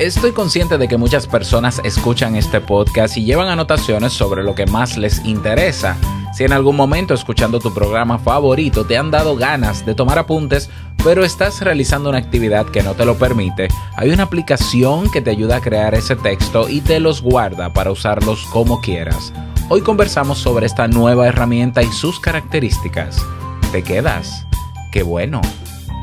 Estoy 0.00 0.32
consciente 0.32 0.78
de 0.78 0.88
que 0.88 0.96
muchas 0.96 1.26
personas 1.26 1.78
escuchan 1.84 2.34
este 2.34 2.62
podcast 2.62 3.18
y 3.18 3.24
llevan 3.26 3.48
anotaciones 3.48 4.14
sobre 4.14 4.42
lo 4.42 4.54
que 4.54 4.64
más 4.64 4.96
les 4.96 5.22
interesa. 5.26 5.98
Si 6.32 6.42
en 6.42 6.54
algún 6.54 6.74
momento 6.74 7.12
escuchando 7.12 7.60
tu 7.60 7.74
programa 7.74 8.18
favorito 8.18 8.86
te 8.86 8.96
han 8.96 9.10
dado 9.10 9.36
ganas 9.36 9.84
de 9.84 9.94
tomar 9.94 10.18
apuntes, 10.18 10.70
pero 11.04 11.22
estás 11.22 11.60
realizando 11.60 12.08
una 12.08 12.16
actividad 12.16 12.64
que 12.64 12.82
no 12.82 12.94
te 12.94 13.04
lo 13.04 13.18
permite, 13.18 13.68
hay 13.94 14.08
una 14.08 14.22
aplicación 14.22 15.10
que 15.10 15.20
te 15.20 15.32
ayuda 15.32 15.56
a 15.56 15.60
crear 15.60 15.94
ese 15.94 16.16
texto 16.16 16.66
y 16.70 16.80
te 16.80 16.98
los 16.98 17.20
guarda 17.20 17.70
para 17.74 17.90
usarlos 17.90 18.46
como 18.46 18.80
quieras. 18.80 19.34
Hoy 19.68 19.82
conversamos 19.82 20.38
sobre 20.38 20.64
esta 20.64 20.88
nueva 20.88 21.28
herramienta 21.28 21.82
y 21.82 21.92
sus 21.92 22.18
características. 22.20 23.22
¿Te 23.70 23.82
quedas? 23.82 24.46
¡Qué 24.92 25.02
bueno! 25.02 25.42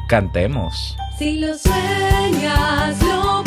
Cantemos. 0.07 0.95
Si 1.17 1.39
lo 1.39 1.57
sueñas, 1.57 3.01
lo 3.01 3.46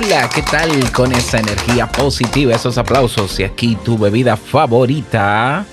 Hola, 0.00 0.30
¿qué 0.32 0.42
tal 0.42 0.92
con 0.92 1.10
esa 1.10 1.40
energía 1.40 1.88
positiva, 1.88 2.54
esos 2.54 2.78
aplausos 2.78 3.40
y 3.40 3.42
aquí 3.42 3.76
tu 3.84 3.98
bebida 3.98 4.36
favorita? 4.36 5.66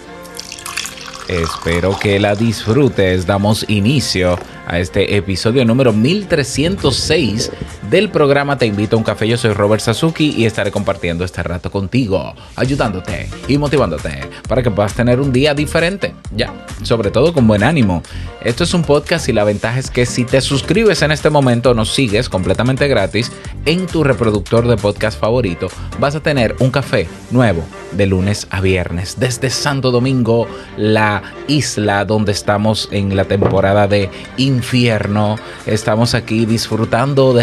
Espero 1.28 1.96
que 2.00 2.20
la 2.20 2.34
disfrutes. 2.34 3.28
Damos 3.28 3.66
inicio 3.68 4.40
a 4.66 4.80
este 4.80 5.16
episodio 5.16 5.64
número 5.64 5.94
1306 5.94 7.52
del 7.90 8.10
programa 8.10 8.58
Te 8.58 8.66
invito 8.66 8.96
a 8.96 9.00
un 9.00 9.04
café. 9.04 9.28
Yo 9.28 9.38
soy 9.38 9.54
Robert 9.54 9.82
Sasuki 9.82 10.34
y 10.38 10.46
estaré 10.46 10.72
compartiendo 10.72 11.24
este 11.24 11.44
rato 11.44 11.72
contigo, 11.72 12.34
ayudándote 12.56 13.30
y 13.48 13.58
motivándote 13.58 14.22
para 14.48 14.64
que 14.64 14.72
puedas 14.72 14.94
tener 14.94 15.20
un 15.20 15.32
día 15.32 15.54
diferente. 15.54 16.16
Ya, 16.36 16.54
sobre 16.84 17.12
todo 17.12 17.34
con 17.34 17.48
buen 17.48 17.64
ánimo. 17.64 18.02
Esto 18.44 18.64
es 18.64 18.74
un 18.74 18.84
podcast 18.84 19.28
y 19.30 19.34
la 19.34 19.44
ventaja 19.44 19.80
es 19.80 19.90
que 19.90 20.06
si 20.06 20.24
te 20.24 20.42
suscribes 20.42 21.02
en 21.02 21.12
este 21.12 21.30
momento, 21.30 21.74
nos 21.74 21.94
sigues 21.94 22.30
completamente 22.30 22.88
gratis 22.88 23.32
en 23.66 23.88
tu 23.88 24.04
reproductor 24.04 24.68
de 24.68 24.78
podcast 24.78 25.20
favorito, 25.20 25.68
vas 26.00 26.16
a 26.16 26.20
tener 26.20 26.56
un 26.60 26.70
café 26.70 27.08
nuevo 27.32 27.64
de 27.94 28.06
lunes 28.06 28.48
a 28.52 28.62
viernes 28.62 29.16
desde 29.20 29.50
Santo 29.50 29.90
Domingo, 29.90 30.48
la 30.78 31.24
isla 31.48 32.06
donde 32.06 32.34
estamos 32.34 32.90
en 32.92 33.16
la 33.16 33.26
temporada 33.26 33.88
de 33.88 34.10
infierno. 34.38 35.38
Estamos 35.66 36.14
aquí 36.14 36.46
disfrutando, 36.46 37.34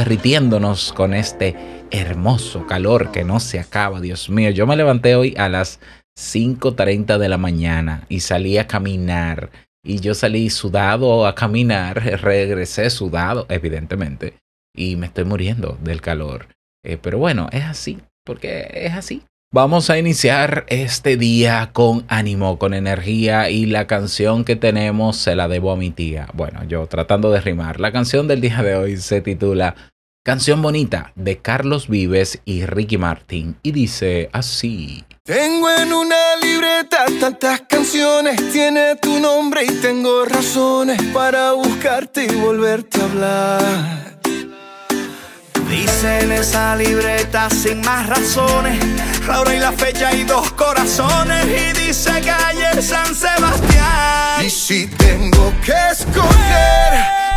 con 0.94 1.12
este 1.12 1.54
hermoso 1.90 2.66
calor 2.66 3.12
que 3.12 3.22
no 3.22 3.38
se 3.38 3.60
acaba, 3.60 4.00
Dios 4.00 4.30
mío. 4.30 4.48
Yo 4.48 4.66
me 4.66 4.76
levanté 4.76 5.14
hoy 5.14 5.34
a 5.36 5.50
las 5.50 5.78
5.30 6.18 7.18
de 7.18 7.28
la 7.28 7.36
mañana 7.36 8.06
y 8.08 8.20
salí 8.20 8.56
a 8.56 8.66
caminar. 8.66 9.50
Y 9.84 10.00
yo 10.00 10.14
salí 10.14 10.48
sudado 10.48 11.26
a 11.26 11.34
caminar, 11.34 12.02
regresé 12.22 12.88
sudado, 12.88 13.44
evidentemente, 13.50 14.38
y 14.74 14.96
me 14.96 15.06
estoy 15.06 15.24
muriendo 15.24 15.76
del 15.82 16.00
calor. 16.00 16.46
Eh, 16.82 16.96
pero 16.96 17.18
bueno, 17.18 17.48
es 17.52 17.64
así, 17.64 17.98
porque 18.24 18.70
es 18.72 18.94
así. 18.94 19.22
Vamos 19.54 19.90
a 19.90 19.98
iniciar 19.98 20.64
este 20.68 21.18
día 21.18 21.72
con 21.74 22.06
ánimo, 22.08 22.58
con 22.58 22.72
energía 22.72 23.50
y 23.50 23.66
la 23.66 23.86
canción 23.86 24.46
que 24.46 24.56
tenemos 24.56 25.18
se 25.18 25.36
la 25.36 25.46
debo 25.46 25.72
a 25.72 25.76
mi 25.76 25.90
tía. 25.90 26.28
Bueno, 26.32 26.64
yo 26.64 26.86
tratando 26.86 27.30
de 27.30 27.42
rimar. 27.42 27.80
La 27.80 27.92
canción 27.92 28.28
del 28.28 28.40
día 28.40 28.62
de 28.62 28.76
hoy 28.76 28.96
se 28.96 29.20
titula 29.20 29.74
Canción 30.24 30.62
Bonita 30.62 31.10
de 31.16 31.38
Carlos 31.38 31.88
Vives 31.88 32.38
y 32.44 32.64
Ricky 32.64 32.96
Martin 32.96 33.56
y 33.60 33.72
dice 33.72 34.30
así. 34.32 35.04
Tengo 35.24 35.68
en 35.68 35.92
una 35.92 36.36
libreta 36.40 37.06
tantas 37.18 37.62
canciones, 37.62 38.36
tiene 38.52 38.94
tu 39.02 39.18
nombre 39.18 39.64
y 39.64 39.70
tengo 39.80 40.24
razones 40.24 41.02
para 41.12 41.54
buscarte 41.54 42.26
y 42.26 42.36
volverte 42.36 43.00
a 43.00 43.04
hablar. 43.04 44.20
Dice 45.68 46.20
en 46.20 46.30
esa 46.30 46.76
libreta 46.76 47.50
sin 47.50 47.80
más 47.80 48.06
razones, 48.06 48.78
la 49.26 49.40
hora 49.40 49.56
y 49.56 49.58
la 49.58 49.72
fecha 49.72 50.14
y 50.14 50.22
dos 50.22 50.52
corazones. 50.52 51.46
Y 51.46 51.80
dice 51.84 52.12
calle 52.20 52.80
San 52.80 53.12
Sebastián. 53.12 54.46
Y 54.46 54.50
si 54.50 54.86
tengo 54.86 55.52
que 55.66 55.74
escoger, 55.90 56.92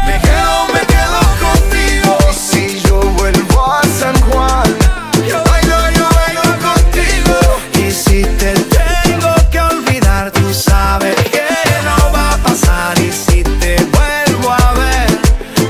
me 0.06 0.22
quedo, 0.22 0.68
me 0.72 0.86
quedo 0.86 1.20
contigo. 1.40 1.85
Y 2.30 2.34
si 2.34 2.80
yo 2.82 3.00
vuelvo 3.18 3.74
a 3.74 3.82
San 3.84 4.20
Juan, 4.22 4.76
yo 5.28 5.44
bailo, 5.44 5.78
yo 5.98 6.08
bailo 6.16 6.42
contigo. 6.68 7.38
Y 7.74 7.92
si 7.92 8.24
te 8.24 8.54
tengo 8.54 9.34
que 9.52 9.60
olvidar, 9.60 10.32
tú 10.32 10.54
sabes 10.54 11.16
que 11.16 11.48
no 11.84 12.12
va 12.14 12.34
a 12.34 12.38
pasar. 12.38 12.98
Y 13.00 13.12
si 13.12 13.44
te 13.44 13.76
vuelvo 13.96 14.52
a 14.52 14.74
ver, 14.74 15.10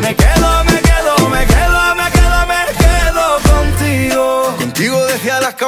me 0.02 0.16
quedo, 0.16 0.64
me 0.66 0.82
quedo, 0.82 1.30
me 1.30 1.46
quedo, 1.46 1.96
me 1.96 2.12
quedo, 2.12 2.46
me 2.52 2.62
quedo 2.84 3.26
contigo. 3.52 4.56
Contigo 4.58 5.06
desde 5.06 5.32
Alaska 5.32 5.68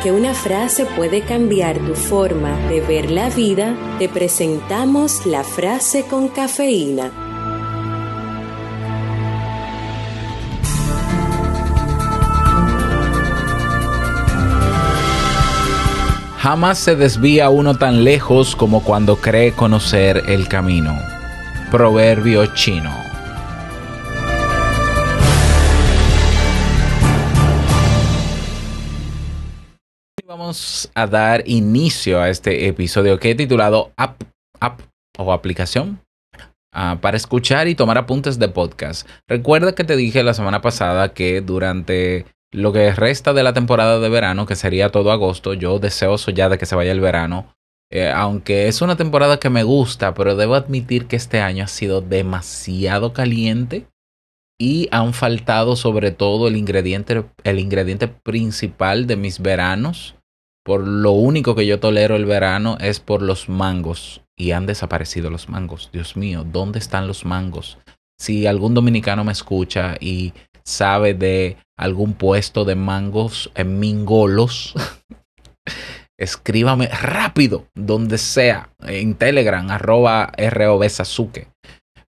Porque 0.00 0.12
una 0.12 0.32
frase 0.32 0.86
puede 0.86 1.20
cambiar 1.20 1.76
tu 1.76 1.94
forma 1.94 2.56
de 2.70 2.80
ver 2.80 3.10
la 3.10 3.28
vida, 3.28 3.76
te 3.98 4.08
presentamos 4.08 5.26
la 5.26 5.44
frase 5.44 6.06
con 6.06 6.28
cafeína. 6.28 7.10
Jamás 16.38 16.78
se 16.78 16.96
desvía 16.96 17.50
uno 17.50 17.76
tan 17.76 18.02
lejos 18.02 18.56
como 18.56 18.82
cuando 18.82 19.16
cree 19.16 19.52
conocer 19.52 20.22
el 20.28 20.48
camino. 20.48 20.98
Proverbio 21.70 22.46
chino. 22.54 22.99
A 30.94 31.06
dar 31.06 31.42
inicio 31.46 32.20
a 32.20 32.28
este 32.28 32.66
episodio 32.66 33.18
que 33.18 33.30
he 33.30 33.34
titulado 33.34 33.92
App, 33.96 34.20
App 34.58 34.80
o 35.16 35.32
aplicación 35.32 36.00
ah, 36.72 36.98
para 37.00 37.16
escuchar 37.16 37.68
y 37.68 37.74
tomar 37.74 37.98
apuntes 37.98 38.38
de 38.38 38.48
podcast. 38.48 39.08
Recuerda 39.28 39.74
que 39.74 39.84
te 39.84 39.96
dije 39.96 40.22
la 40.22 40.34
semana 40.34 40.60
pasada 40.60 41.14
que 41.14 41.40
durante 41.40 42.26
lo 42.52 42.72
que 42.72 42.92
resta 42.92 43.32
de 43.32 43.44
la 43.44 43.52
temporada 43.52 44.00
de 44.00 44.08
verano, 44.08 44.46
que 44.46 44.56
sería 44.56 44.90
todo 44.90 45.12
agosto, 45.12 45.54
yo 45.54 45.78
deseoso 45.78 46.32
ya 46.32 46.48
de 46.48 46.58
que 46.58 46.66
se 46.66 46.74
vaya 46.74 46.92
el 46.92 47.00
verano. 47.00 47.54
Eh, 47.92 48.10
aunque 48.10 48.68
es 48.68 48.82
una 48.82 48.96
temporada 48.96 49.38
que 49.38 49.50
me 49.50 49.62
gusta, 49.62 50.14
pero 50.14 50.36
debo 50.36 50.54
admitir 50.54 51.06
que 51.06 51.16
este 51.16 51.40
año 51.40 51.64
ha 51.64 51.68
sido 51.68 52.00
demasiado 52.00 53.12
caliente 53.12 53.86
y 54.60 54.88
han 54.92 55.12
faltado 55.14 55.74
sobre 55.74 56.10
todo 56.10 56.46
el 56.46 56.56
ingrediente, 56.56 57.24
el 57.44 57.58
ingrediente 57.58 58.08
principal 58.08 59.06
de 59.06 59.16
mis 59.16 59.40
veranos. 59.40 60.16
Por 60.64 60.86
lo 60.86 61.12
único 61.12 61.54
que 61.54 61.66
yo 61.66 61.80
tolero 61.80 62.16
el 62.16 62.26
verano 62.26 62.76
es 62.80 63.00
por 63.00 63.22
los 63.22 63.48
mangos. 63.48 64.22
Y 64.36 64.52
han 64.52 64.66
desaparecido 64.66 65.30
los 65.30 65.48
mangos. 65.48 65.90
Dios 65.92 66.16
mío, 66.16 66.44
¿dónde 66.44 66.78
están 66.78 67.06
los 67.06 67.24
mangos? 67.24 67.78
Si 68.18 68.46
algún 68.46 68.74
dominicano 68.74 69.24
me 69.24 69.32
escucha 69.32 69.96
y 69.98 70.32
sabe 70.64 71.14
de 71.14 71.56
algún 71.78 72.14
puesto 72.14 72.64
de 72.64 72.74
mangos 72.74 73.50
en 73.54 73.80
Mingolos, 73.80 74.74
escríbame 76.18 76.88
rápido, 76.88 77.66
donde 77.74 78.18
sea, 78.18 78.70
en 78.80 79.14
Telegram, 79.14 79.68
arroba 79.70 80.32
ROB 80.36 80.88
Sasuke. 80.88 81.48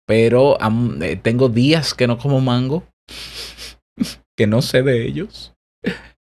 Pero 0.07 0.57
eh, 1.01 1.15
tengo 1.17 1.49
días 1.49 1.93
que 1.93 2.07
no 2.07 2.17
como 2.17 2.41
mango, 2.41 2.83
que 4.35 4.47
no 4.47 4.63
sé 4.63 4.81
de 4.81 5.05
ellos. 5.05 5.53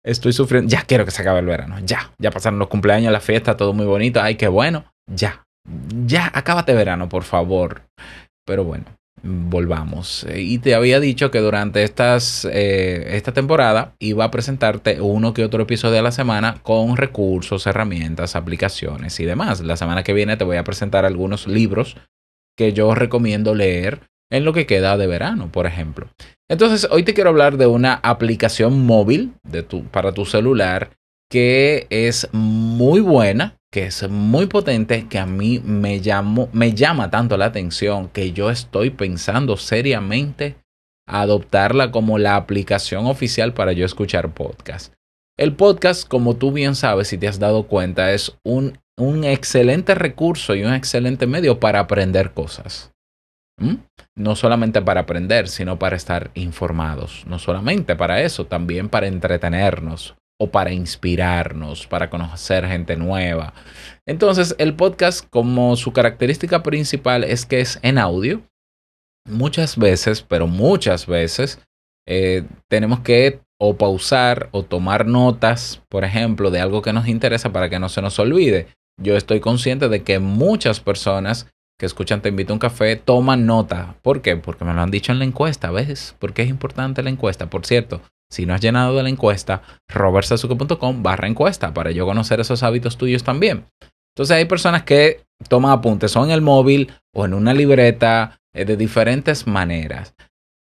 Estoy 0.07 0.31
sufriendo. 0.31 0.69
Ya 0.69 0.83
quiero 0.83 1.03
que 1.03 1.11
se 1.11 1.21
acabe 1.21 1.41
el 1.41 1.45
verano. 1.45 1.75
Ya. 1.83 2.11
Ya 2.17 2.31
pasaron 2.31 2.59
los 2.59 2.69
cumpleaños, 2.69 3.11
la 3.11 3.19
fiesta, 3.19 3.57
todo 3.57 3.73
muy 3.73 3.85
bonito. 3.85 4.21
Ay, 4.21 4.35
qué 4.35 4.47
bueno. 4.47 4.85
Ya. 5.05 5.45
Ya, 6.05 6.31
acábate 6.33 6.73
verano, 6.73 7.09
por 7.09 7.23
favor. 7.23 7.81
Pero 8.45 8.63
bueno, 8.63 8.85
volvamos. 9.21 10.25
Y 10.33 10.59
te 10.59 10.75
había 10.75 11.01
dicho 11.01 11.29
que 11.29 11.39
durante 11.39 11.83
estas, 11.83 12.45
eh, 12.49 13.17
esta 13.17 13.33
temporada 13.33 13.95
iba 13.99 14.23
a 14.23 14.31
presentarte 14.31 15.01
uno 15.01 15.33
que 15.33 15.43
otro 15.43 15.63
episodio 15.63 15.99
a 15.99 16.03
la 16.03 16.13
semana 16.13 16.55
con 16.63 16.95
recursos, 16.95 17.67
herramientas, 17.67 18.37
aplicaciones 18.37 19.19
y 19.19 19.25
demás. 19.25 19.59
La 19.59 19.75
semana 19.75 20.03
que 20.03 20.13
viene 20.13 20.37
te 20.37 20.45
voy 20.45 20.55
a 20.55 20.63
presentar 20.63 21.03
algunos 21.03 21.47
libros 21.47 21.97
que 22.57 22.71
yo 22.71 22.95
recomiendo 22.95 23.53
leer 23.53 23.99
en 24.29 24.45
lo 24.45 24.53
que 24.53 24.65
queda 24.65 24.97
de 24.97 25.07
verano, 25.07 25.51
por 25.51 25.65
ejemplo. 25.65 26.09
Entonces, 26.49 26.87
hoy 26.91 27.03
te 27.03 27.13
quiero 27.13 27.29
hablar 27.29 27.57
de 27.57 27.67
una 27.67 27.95
aplicación 27.95 28.85
móvil 28.85 29.33
de 29.43 29.63
tu, 29.63 29.83
para 29.85 30.11
tu 30.11 30.25
celular 30.25 30.91
que 31.29 31.87
es 31.89 32.29
muy 32.31 33.01
buena, 33.01 33.57
que 33.71 33.87
es 33.87 34.07
muy 34.09 34.45
potente, 34.45 35.07
que 35.09 35.19
a 35.19 35.25
mí 35.25 35.61
me, 35.63 35.99
llamó, 35.99 36.49
me 36.53 36.73
llama 36.73 37.09
tanto 37.09 37.35
la 37.37 37.45
atención 37.45 38.07
que 38.09 38.31
yo 38.31 38.49
estoy 38.49 38.91
pensando 38.91 39.57
seriamente 39.57 40.55
adoptarla 41.05 41.91
como 41.91 42.17
la 42.17 42.35
aplicación 42.35 43.05
oficial 43.05 43.53
para 43.53 43.73
yo 43.73 43.85
escuchar 43.85 44.33
podcast. 44.33 44.93
El 45.37 45.53
podcast, 45.53 46.07
como 46.07 46.35
tú 46.35 46.51
bien 46.51 46.75
sabes, 46.75 47.09
si 47.09 47.17
te 47.17 47.27
has 47.27 47.39
dado 47.39 47.67
cuenta, 47.67 48.13
es 48.13 48.37
un, 48.43 48.79
un 48.97 49.23
excelente 49.23 49.95
recurso 49.95 50.55
y 50.55 50.63
un 50.63 50.73
excelente 50.73 51.27
medio 51.27 51.59
para 51.59 51.79
aprender 51.79 52.31
cosas. 52.31 52.91
¿Mm? 53.59 53.75
No 54.15 54.35
solamente 54.35 54.81
para 54.81 55.01
aprender, 55.01 55.47
sino 55.47 55.79
para 55.79 55.95
estar 55.95 56.31
informados. 56.35 57.23
No 57.27 57.39
solamente 57.39 57.95
para 57.95 58.21
eso, 58.21 58.45
también 58.45 58.89
para 58.89 59.07
entretenernos 59.07 60.15
o 60.39 60.51
para 60.51 60.71
inspirarnos, 60.71 61.87
para 61.87 62.09
conocer 62.09 62.67
gente 62.67 62.95
nueva. 62.95 63.53
Entonces, 64.05 64.55
el 64.59 64.75
podcast, 64.75 65.27
como 65.29 65.75
su 65.75 65.93
característica 65.93 66.61
principal 66.61 67.23
es 67.23 67.45
que 67.45 67.59
es 67.59 67.79
en 67.81 67.97
audio, 67.97 68.41
muchas 69.27 69.77
veces, 69.77 70.21
pero 70.21 70.47
muchas 70.47 71.07
veces, 71.07 71.59
eh, 72.07 72.43
tenemos 72.69 72.99
que 72.99 73.41
o 73.59 73.75
pausar 73.75 74.49
o 74.51 74.63
tomar 74.63 75.07
notas, 75.07 75.81
por 75.89 76.03
ejemplo, 76.03 76.51
de 76.51 76.59
algo 76.59 76.81
que 76.81 76.93
nos 76.93 77.07
interesa 77.07 77.51
para 77.51 77.69
que 77.69 77.79
no 77.79 77.89
se 77.89 78.01
nos 78.01 78.19
olvide. 78.19 78.67
Yo 79.01 79.17
estoy 79.17 79.39
consciente 79.39 79.89
de 79.89 80.03
que 80.03 80.19
muchas 80.19 80.79
personas 80.79 81.47
que 81.77 81.85
escuchan 81.85 82.21
Te 82.21 82.29
invito 82.29 82.53
a 82.53 82.55
un 82.55 82.59
café 82.59 82.95
toman 82.95 83.45
nota. 83.45 83.95
¿Por 84.01 84.21
qué? 84.21 84.35
Porque 84.35 84.65
me 84.65 84.73
lo 84.73 84.81
han 84.81 84.91
dicho 84.91 85.11
en 85.11 85.19
la 85.19 85.25
encuesta, 85.25 85.71
¿ves? 85.71 86.15
Porque 86.19 86.41
es 86.41 86.49
importante 86.49 87.03
la 87.03 87.09
encuesta. 87.09 87.49
Por 87.49 87.65
cierto, 87.65 88.01
si 88.29 88.45
no 88.45 88.53
has 88.53 88.61
llenado 88.61 88.95
de 88.95 89.03
la 89.03 89.09
encuesta, 89.09 89.61
robertsazuke.com 89.87 91.03
barra 91.03 91.27
encuesta 91.27 91.73
para 91.73 91.91
yo 91.91 92.05
conocer 92.05 92.39
esos 92.39 92.63
hábitos 92.63 92.97
tuyos 92.97 93.23
también. 93.23 93.65
Entonces 94.15 94.35
hay 94.35 94.45
personas 94.45 94.83
que 94.83 95.23
toman 95.47 95.71
apuntes 95.71 96.15
o 96.15 96.25
en 96.25 96.31
el 96.31 96.41
móvil 96.41 96.91
o 97.13 97.25
en 97.25 97.33
una 97.33 97.53
libreta 97.53 98.39
eh, 98.53 98.65
de 98.65 98.75
diferentes 98.75 99.45
maneras. 99.45 100.15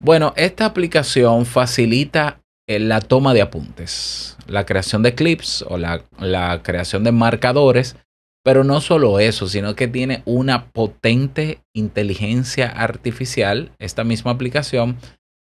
Bueno, 0.00 0.34
esta 0.36 0.66
aplicación 0.66 1.46
facilita 1.46 2.40
eh, 2.68 2.78
la 2.78 3.00
toma 3.00 3.32
de 3.32 3.42
apuntes, 3.42 4.36
la 4.46 4.66
creación 4.66 5.02
de 5.02 5.14
clips 5.14 5.64
o 5.66 5.78
la, 5.78 6.02
la 6.20 6.62
creación 6.62 7.02
de 7.02 7.12
marcadores, 7.12 7.96
pero 8.44 8.64
no 8.64 8.80
solo 8.80 9.20
eso, 9.20 9.48
sino 9.48 9.74
que 9.74 9.88
tiene 9.88 10.22
una 10.24 10.70
potente 10.70 11.60
inteligencia 11.74 12.68
artificial, 12.68 13.72
esta 13.78 14.04
misma 14.04 14.30
aplicación, 14.32 14.96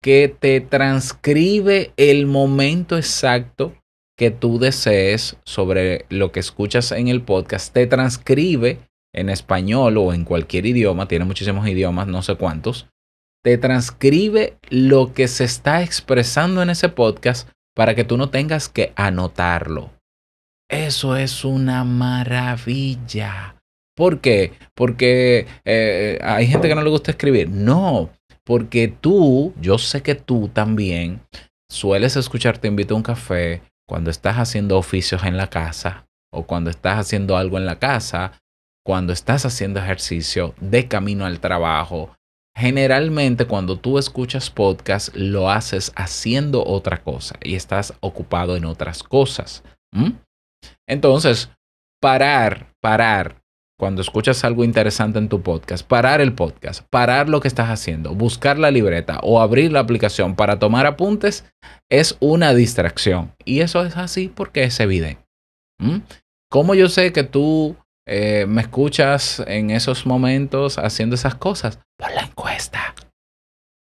que 0.02 0.28
te 0.28 0.60
transcribe 0.60 1.92
el 1.96 2.26
momento 2.26 2.96
exacto 2.96 3.74
que 4.16 4.30
tú 4.30 4.58
desees 4.58 5.36
sobre 5.44 6.06
lo 6.08 6.32
que 6.32 6.40
escuchas 6.40 6.92
en 6.92 7.08
el 7.08 7.22
podcast, 7.22 7.72
te 7.72 7.86
transcribe 7.86 8.80
en 9.14 9.28
español 9.30 9.96
o 9.96 10.12
en 10.12 10.24
cualquier 10.24 10.66
idioma, 10.66 11.08
tiene 11.08 11.24
muchísimos 11.24 11.66
idiomas, 11.68 12.08
no 12.08 12.22
sé 12.22 12.34
cuántos, 12.34 12.88
te 13.44 13.58
transcribe 13.58 14.58
lo 14.70 15.14
que 15.14 15.28
se 15.28 15.44
está 15.44 15.82
expresando 15.82 16.62
en 16.62 16.70
ese 16.70 16.88
podcast 16.88 17.48
para 17.74 17.94
que 17.94 18.04
tú 18.04 18.16
no 18.16 18.28
tengas 18.28 18.68
que 18.68 18.92
anotarlo. 18.96 19.92
Eso 20.68 21.16
es 21.16 21.44
una 21.44 21.82
maravilla. 21.84 23.56
¿Por 23.96 24.20
qué? 24.20 24.52
Porque 24.74 25.46
eh, 25.64 26.18
hay 26.22 26.46
gente 26.46 26.68
que 26.68 26.74
no 26.74 26.82
le 26.82 26.90
gusta 26.90 27.10
escribir. 27.10 27.48
No, 27.48 28.10
porque 28.44 28.88
tú, 28.88 29.54
yo 29.60 29.78
sé 29.78 30.02
que 30.02 30.14
tú 30.14 30.48
también 30.48 31.20
sueles 31.70 32.16
escuchar 32.16 32.58
Te 32.58 32.68
invito 32.68 32.94
a 32.94 32.96
un 32.96 33.02
café 33.02 33.62
cuando 33.86 34.10
estás 34.10 34.36
haciendo 34.36 34.78
oficios 34.78 35.24
en 35.24 35.36
la 35.36 35.48
casa 35.48 36.06
o 36.32 36.46
cuando 36.46 36.70
estás 36.70 36.98
haciendo 36.98 37.36
algo 37.36 37.56
en 37.56 37.64
la 37.64 37.78
casa, 37.78 38.32
cuando 38.84 39.12
estás 39.12 39.46
haciendo 39.46 39.80
ejercicio 39.80 40.54
de 40.60 40.86
camino 40.86 41.24
al 41.24 41.40
trabajo. 41.40 42.14
Generalmente 42.54 43.46
cuando 43.46 43.78
tú 43.78 43.98
escuchas 43.98 44.50
podcast 44.50 45.14
lo 45.14 45.50
haces 45.50 45.92
haciendo 45.96 46.64
otra 46.64 47.02
cosa 47.02 47.36
y 47.42 47.54
estás 47.54 47.94
ocupado 48.00 48.56
en 48.56 48.64
otras 48.66 49.02
cosas. 49.02 49.62
Entonces, 50.88 51.50
parar, 52.00 52.74
parar 52.80 53.42
cuando 53.78 54.02
escuchas 54.02 54.42
algo 54.44 54.64
interesante 54.64 55.20
en 55.20 55.28
tu 55.28 55.40
podcast, 55.40 55.86
parar 55.86 56.20
el 56.20 56.34
podcast, 56.34 56.84
parar 56.90 57.28
lo 57.28 57.40
que 57.40 57.46
estás 57.46 57.68
haciendo, 57.68 58.12
buscar 58.12 58.58
la 58.58 58.72
libreta 58.72 59.20
o 59.22 59.40
abrir 59.40 59.70
la 59.70 59.78
aplicación 59.78 60.34
para 60.34 60.58
tomar 60.58 60.84
apuntes 60.86 61.44
es 61.88 62.16
una 62.18 62.54
distracción. 62.54 63.32
Y 63.44 63.60
eso 63.60 63.84
es 63.84 63.96
así 63.96 64.32
porque 64.34 64.64
es 64.64 64.80
evidente. 64.80 65.24
¿Mm? 65.78 65.98
¿Cómo 66.50 66.74
yo 66.74 66.88
sé 66.88 67.12
que 67.12 67.22
tú 67.22 67.76
eh, 68.08 68.46
me 68.48 68.62
escuchas 68.62 69.44
en 69.46 69.70
esos 69.70 70.06
momentos 70.06 70.76
haciendo 70.78 71.14
esas 71.14 71.36
cosas? 71.36 71.78
Por 71.96 72.12
la 72.12 72.22
encuesta. 72.22 72.96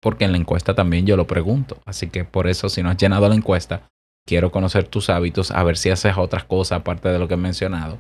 Porque 0.03 0.25
en 0.25 0.33
la 0.33 0.39
encuesta 0.39 0.75
también 0.75 1.07
yo 1.07 1.17
lo 1.17 1.29
pregunto. 1.29 1.81
Así 1.85 2.09
que 2.09 2.25
por 2.25 2.49
eso, 2.49 2.69
si 2.69 2.83
no 2.83 2.91
has 2.91 2.97
llenado 2.97 3.29
la 3.29 3.37
encuesta, 3.37 3.89
quiero 4.27 4.51
conocer 4.51 4.89
tus 4.89 5.09
hábitos, 5.09 5.51
a 5.51 5.63
ver 5.63 5.77
si 5.77 5.91
haces 5.91 6.15
otras 6.17 6.45
cosas 6.45 6.81
aparte 6.81 7.09
de 7.09 7.19
lo 7.19 7.29
que 7.29 7.35
he 7.35 7.39
mencionado. 7.39 7.99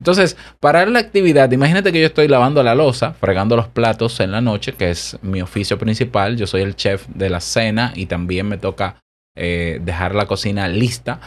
Entonces, 0.00 0.36
parar 0.60 0.88
la 0.88 0.98
actividad, 0.98 1.50
imagínate 1.52 1.92
que 1.92 2.00
yo 2.00 2.06
estoy 2.06 2.26
lavando 2.26 2.62
la 2.62 2.74
losa, 2.74 3.12
fregando 3.12 3.54
los 3.54 3.68
platos 3.68 4.18
en 4.20 4.32
la 4.32 4.40
noche, 4.40 4.72
que 4.72 4.90
es 4.90 5.18
mi 5.20 5.42
oficio 5.42 5.78
principal. 5.78 6.38
Yo 6.38 6.46
soy 6.46 6.62
el 6.62 6.74
chef 6.74 7.06
de 7.08 7.28
la 7.28 7.40
cena 7.40 7.92
y 7.94 8.06
también 8.06 8.48
me 8.48 8.56
toca 8.56 8.96
eh, 9.36 9.78
dejar 9.82 10.14
la 10.14 10.26
cocina 10.26 10.68
lista. 10.68 11.20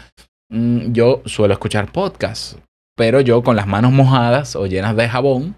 Mm, 0.50 0.92
yo 0.92 1.22
suelo 1.26 1.54
escuchar 1.54 1.92
podcasts, 1.92 2.58
pero 2.98 3.22
yo 3.22 3.44
con 3.44 3.56
las 3.56 3.68
manos 3.68 3.92
mojadas 3.92 4.56
o 4.56 4.66
llenas 4.66 4.96
de 4.96 5.08
jabón, 5.08 5.56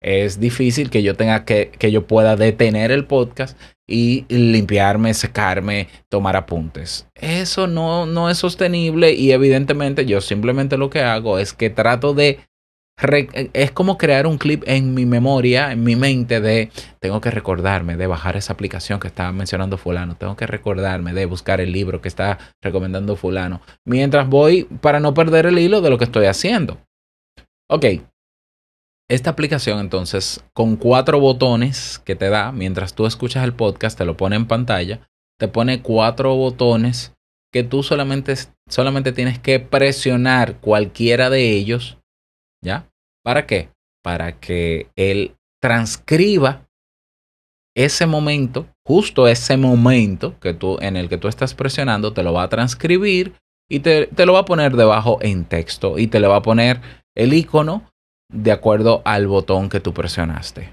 es 0.00 0.38
difícil 0.38 0.88
que 0.88 1.02
yo 1.02 1.16
tenga 1.16 1.44
que, 1.44 1.70
que 1.76 1.90
yo 1.90 2.06
pueda 2.06 2.36
detener 2.36 2.92
el 2.92 3.06
podcast 3.06 3.58
y 3.92 4.24
limpiarme, 4.28 5.12
secarme, 5.12 5.88
tomar 6.08 6.34
apuntes. 6.34 7.06
Eso 7.14 7.66
no, 7.66 8.06
no 8.06 8.30
es 8.30 8.38
sostenible 8.38 9.12
y 9.12 9.32
evidentemente 9.32 10.06
yo 10.06 10.22
simplemente 10.22 10.78
lo 10.78 10.88
que 10.88 11.02
hago 11.02 11.38
es 11.38 11.52
que 11.52 11.68
trato 11.68 12.14
de... 12.14 12.40
es 13.52 13.70
como 13.70 13.98
crear 13.98 14.26
un 14.26 14.38
clip 14.38 14.64
en 14.66 14.94
mi 14.94 15.04
memoria, 15.04 15.72
en 15.72 15.84
mi 15.84 15.94
mente 15.94 16.40
de 16.40 16.70
tengo 17.00 17.20
que 17.20 17.30
recordarme 17.30 17.96
de 17.96 18.06
bajar 18.06 18.36
esa 18.36 18.54
aplicación 18.54 18.98
que 18.98 19.08
estaba 19.08 19.30
mencionando 19.32 19.76
fulano, 19.76 20.16
tengo 20.16 20.36
que 20.36 20.46
recordarme 20.46 21.12
de 21.12 21.26
buscar 21.26 21.60
el 21.60 21.72
libro 21.72 22.00
que 22.00 22.08
está 22.08 22.38
recomendando 22.62 23.14
fulano, 23.16 23.60
mientras 23.84 24.26
voy 24.26 24.64
para 24.80 25.00
no 25.00 25.12
perder 25.12 25.46
el 25.46 25.58
hilo 25.58 25.82
de 25.82 25.90
lo 25.90 25.98
que 25.98 26.04
estoy 26.04 26.26
haciendo. 26.26 26.78
Ok, 27.68 27.86
esta 29.08 29.30
aplicación 29.30 29.78
entonces 29.80 30.44
con 30.54 30.76
cuatro 30.76 31.20
botones 31.20 31.98
que 32.04 32.14
te 32.14 32.30
da 32.30 32.52
mientras 32.52 32.94
tú 32.94 33.06
escuchas 33.06 33.44
el 33.44 33.54
podcast, 33.54 33.98
te 33.98 34.04
lo 34.04 34.16
pone 34.16 34.36
en 34.36 34.46
pantalla, 34.46 35.08
te 35.38 35.48
pone 35.48 35.82
cuatro 35.82 36.34
botones 36.34 37.14
que 37.52 37.62
tú 37.62 37.82
solamente, 37.82 38.34
solamente 38.68 39.12
tienes 39.12 39.38
que 39.38 39.60
presionar 39.60 40.60
cualquiera 40.60 41.28
de 41.28 41.50
ellos, 41.50 41.98
¿ya? 42.64 42.88
¿Para 43.22 43.46
qué? 43.46 43.68
Para 44.02 44.40
que 44.40 44.90
él 44.96 45.36
transcriba 45.60 46.66
ese 47.74 48.06
momento, 48.06 48.66
justo 48.86 49.28
ese 49.28 49.56
momento 49.56 50.38
que 50.40 50.54
tú, 50.54 50.78
en 50.80 50.96
el 50.96 51.08
que 51.08 51.18
tú 51.18 51.28
estás 51.28 51.54
presionando, 51.54 52.12
te 52.12 52.22
lo 52.22 52.32
va 52.32 52.44
a 52.44 52.48
transcribir 52.48 53.34
y 53.70 53.80
te, 53.80 54.06
te 54.06 54.26
lo 54.26 54.32
va 54.32 54.40
a 54.40 54.44
poner 54.44 54.74
debajo 54.76 55.18
en 55.22 55.44
texto 55.44 55.98
y 55.98 56.06
te 56.06 56.20
le 56.20 56.28
va 56.28 56.36
a 56.36 56.42
poner 56.42 56.80
el 57.14 57.34
icono 57.34 57.91
de 58.32 58.52
acuerdo 58.52 59.02
al 59.04 59.26
botón 59.26 59.68
que 59.68 59.80
tú 59.80 59.92
presionaste. 59.92 60.72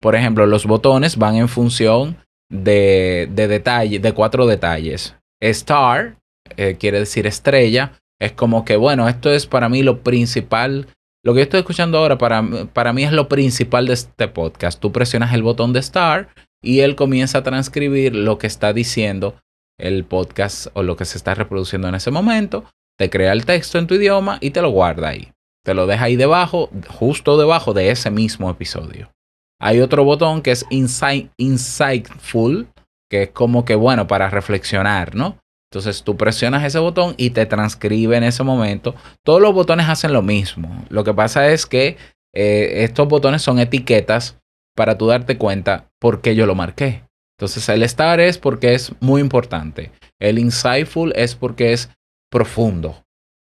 Por 0.00 0.14
ejemplo, 0.14 0.46
los 0.46 0.66
botones 0.66 1.16
van 1.16 1.36
en 1.36 1.48
función 1.48 2.16
de, 2.50 3.28
de 3.32 3.48
detalle, 3.48 3.98
de 3.98 4.12
cuatro 4.12 4.46
detalles. 4.46 5.16
Star 5.40 6.16
eh, 6.56 6.76
quiere 6.78 6.98
decir 7.00 7.26
estrella. 7.26 7.92
Es 8.20 8.32
como 8.32 8.64
que, 8.64 8.76
bueno, 8.76 9.08
esto 9.08 9.30
es 9.30 9.46
para 9.46 9.68
mí 9.68 9.82
lo 9.82 10.02
principal. 10.02 10.88
Lo 11.24 11.32
que 11.32 11.40
yo 11.40 11.44
estoy 11.44 11.60
escuchando 11.60 11.98
ahora 11.98 12.18
para, 12.18 12.42
para 12.72 12.92
mí 12.92 13.04
es 13.04 13.12
lo 13.12 13.28
principal 13.28 13.86
de 13.86 13.94
este 13.94 14.28
podcast. 14.28 14.80
Tú 14.80 14.92
presionas 14.92 15.32
el 15.32 15.42
botón 15.42 15.72
de 15.72 15.80
Star 15.80 16.28
y 16.62 16.80
él 16.80 16.96
comienza 16.96 17.38
a 17.38 17.42
transcribir 17.42 18.14
lo 18.14 18.38
que 18.38 18.46
está 18.46 18.72
diciendo 18.72 19.36
el 19.78 20.04
podcast 20.04 20.66
o 20.74 20.82
lo 20.82 20.96
que 20.96 21.04
se 21.04 21.16
está 21.16 21.34
reproduciendo 21.34 21.88
en 21.88 21.94
ese 21.94 22.10
momento. 22.10 22.64
Te 22.98 23.10
crea 23.10 23.32
el 23.32 23.44
texto 23.44 23.78
en 23.78 23.86
tu 23.86 23.94
idioma 23.94 24.38
y 24.40 24.50
te 24.50 24.60
lo 24.60 24.70
guarda 24.70 25.08
ahí. 25.08 25.30
Te 25.68 25.74
lo 25.74 25.86
deja 25.86 26.06
ahí 26.06 26.16
debajo, 26.16 26.70
justo 26.88 27.36
debajo 27.36 27.74
de 27.74 27.90
ese 27.90 28.10
mismo 28.10 28.48
episodio. 28.48 29.12
Hay 29.60 29.80
otro 29.80 30.02
botón 30.02 30.40
que 30.40 30.50
es 30.50 30.64
insight, 30.70 31.30
Insightful, 31.36 32.68
que 33.10 33.24
es 33.24 33.30
como 33.32 33.66
que, 33.66 33.74
bueno, 33.74 34.06
para 34.06 34.30
reflexionar, 34.30 35.14
¿no? 35.14 35.36
Entonces 35.70 36.04
tú 36.04 36.16
presionas 36.16 36.64
ese 36.64 36.78
botón 36.78 37.12
y 37.18 37.32
te 37.32 37.44
transcribe 37.44 38.16
en 38.16 38.24
ese 38.24 38.44
momento. 38.44 38.94
Todos 39.22 39.42
los 39.42 39.52
botones 39.52 39.90
hacen 39.90 40.14
lo 40.14 40.22
mismo. 40.22 40.86
Lo 40.88 41.04
que 41.04 41.12
pasa 41.12 41.48
es 41.50 41.66
que 41.66 41.98
eh, 42.34 42.84
estos 42.84 43.06
botones 43.06 43.42
son 43.42 43.58
etiquetas 43.58 44.38
para 44.74 44.96
tú 44.96 45.08
darte 45.08 45.36
cuenta 45.36 45.90
por 46.00 46.22
qué 46.22 46.34
yo 46.34 46.46
lo 46.46 46.54
marqué. 46.54 47.02
Entonces 47.36 47.68
el 47.68 47.82
star 47.82 48.20
es 48.20 48.38
porque 48.38 48.72
es 48.72 48.94
muy 49.00 49.20
importante. 49.20 49.92
El 50.18 50.38
insightful 50.38 51.12
es 51.14 51.34
porque 51.34 51.74
es 51.74 51.90
profundo. 52.30 53.04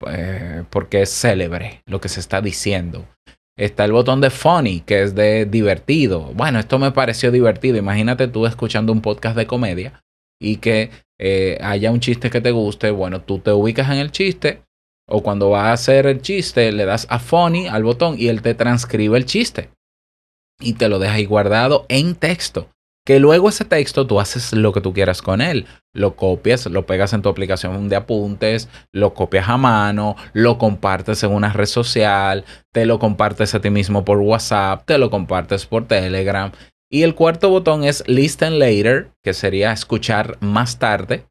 Eh, 0.09 0.65
porque 0.71 1.03
es 1.03 1.11
célebre 1.11 1.83
lo 1.87 2.01
que 2.01 2.09
se 2.09 2.21
está 2.21 2.41
diciendo. 2.41 3.07
Está 3.57 3.85
el 3.85 3.93
botón 3.93 4.21
de 4.21 4.31
funny, 4.31 4.81
que 4.81 5.03
es 5.03 5.15
de 5.15 5.47
divertido. 5.47 6.33
Bueno, 6.35 6.59
esto 6.59 6.79
me 6.79 6.91
pareció 6.91 7.31
divertido. 7.31 7.77
Imagínate 7.77 8.27
tú 8.27 8.47
escuchando 8.47 8.93
un 8.93 9.01
podcast 9.01 9.37
de 9.37 9.47
comedia 9.47 10.03
y 10.41 10.57
que 10.57 10.91
eh, 11.21 11.59
haya 11.61 11.93
un 11.93 12.01
chiste 12.01 12.31
que 12.31 12.41
te 12.41 12.51
guste. 12.51 12.91
Bueno, 12.91 13.21
tú 13.23 13.39
te 13.39 13.53
ubicas 13.53 13.89
en 13.91 13.99
el 13.99 14.11
chiste 14.11 14.63
o 15.09 15.23
cuando 15.23 15.51
va 15.51 15.69
a 15.69 15.73
hacer 15.73 16.07
el 16.07 16.21
chiste 16.21 16.73
le 16.73 16.85
das 16.85 17.07
a 17.11 17.19
funny 17.19 17.69
al 17.69 17.85
botón 17.85 18.17
y 18.19 18.29
él 18.29 18.43
te 18.43 18.55
transcribe 18.55 19.19
el 19.19 19.27
chiste 19.27 19.71
y 20.61 20.75
te 20.75 20.89
lo 20.89 20.99
deja 20.99 21.15
ahí 21.15 21.27
guardado 21.27 21.87
en 21.89 22.15
texto. 22.15 22.71
Que 23.07 23.19
luego 23.19 23.51
ese 23.51 23.67
texto 23.67 24.07
tú 24.07 24.19
haces 24.19 24.55
lo 24.55 24.73
que 24.73 24.81
tú 24.81 24.95
quieras 24.95 25.21
con 25.21 25.43
él. 25.43 25.67
Lo 25.93 26.17
copias, 26.17 26.65
lo 26.67 26.87
pegas 26.87 27.13
en 27.13 27.21
tu 27.21 27.29
aplicación 27.29 27.89
de 27.89 27.97
apuntes, 27.97 28.69
lo 28.93 29.13
copias 29.13 29.49
a 29.49 29.59
mano, 29.59 30.17
lo 30.33 30.57
compartes 30.57 31.23
en 31.23 31.33
una 31.33 31.53
red 31.53 31.67
social, 31.67 32.45
te 32.73 32.87
lo 32.87 32.99
compartes 32.99 33.55
a 33.55 33.61
ti 33.61 33.69
mismo 33.69 34.05
por 34.05 34.19
WhatsApp, 34.19 34.85
te 34.87 34.97
lo 34.97 35.11
compartes 35.11 35.67
por 35.67 35.87
Telegram. 35.87 36.51
Y 36.91 37.03
el 37.03 37.15
cuarto 37.15 37.51
botón 37.51 37.85
es 37.85 38.05
Listen 38.07 38.59
Later, 38.59 39.11
que 39.23 39.35
sería 39.35 39.73
escuchar 39.73 40.39
más 40.41 40.79
tarde, 40.79 41.27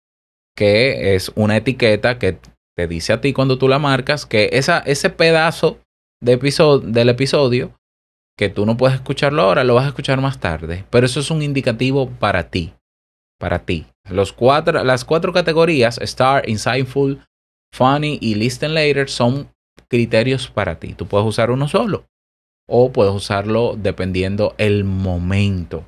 que 0.55 1.15
es 1.15 1.31
una 1.35 1.57
etiqueta 1.57 2.19
que 2.19 2.37
te 2.75 2.87
dice 2.87 3.13
a 3.13 3.21
ti 3.21 3.33
cuando 3.33 3.57
tú 3.57 3.67
la 3.67 3.79
marcas 3.79 4.25
que 4.25 4.49
ese 4.51 5.09
pedazo 5.09 5.79
de 6.21 6.37
del 6.83 7.09
episodio 7.09 7.73
que 8.37 8.49
tú 8.49 8.65
no 8.65 8.77
puedes 8.77 8.95
escucharlo 8.95 9.43
ahora, 9.43 9.63
lo 9.63 9.75
vas 9.75 9.85
a 9.85 9.89
escuchar 9.89 10.19
más 10.21 10.39
tarde. 10.39 10.85
Pero 10.89 11.05
eso 11.05 11.19
es 11.19 11.31
un 11.31 11.41
indicativo 11.41 12.09
para 12.09 12.49
ti. 12.49 12.73
Para 13.39 13.59
ti. 13.59 13.85
Las 14.09 14.33
cuatro 14.33 15.33
categorías, 15.33 15.97
Star, 15.99 16.47
Insightful, 16.49 17.25
Funny 17.73 18.17
y 18.21 18.35
Listen 18.35 18.73
Later, 18.73 19.09
son 19.09 19.51
criterios 19.87 20.49
para 20.49 20.79
ti. 20.79 20.93
Tú 20.93 21.07
puedes 21.07 21.27
usar 21.27 21.51
uno 21.51 21.67
solo. 21.67 22.05
O 22.67 22.91
puedes 22.91 23.13
usarlo 23.13 23.75
dependiendo 23.77 24.55
el 24.57 24.83
momento. 24.83 25.85